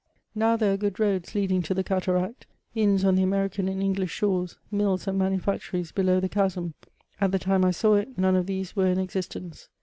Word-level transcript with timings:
Now, 0.33 0.57
there 0.57 0.73
are 0.73 0.77
good 0.77 0.99
roads 0.99 1.35
lead 1.35 1.51
ing 1.51 1.61
to 1.61 1.75
the 1.75 1.83
cataract, 1.83 2.47
ions 2.75 3.05
on 3.05 3.13
the 3.13 3.21
American 3.21 3.67
and 3.69 3.83
English 3.83 4.09
shores, 4.09 4.57
mills 4.71 5.07
and 5.07 5.19
manufactories 5.19 5.91
below 5.91 6.19
the 6.19 6.27
chasm; 6.27 6.73
at 7.19 7.31
the 7.31 7.37
time 7.37 7.63
I 7.63 7.69
saw 7.69 7.93
it 7.97 8.17
none 8.17 8.35
of 8.35 8.47
these 8.47 8.75
were 8.75 8.87
in 8.87 8.97
existence. 8.97 9.69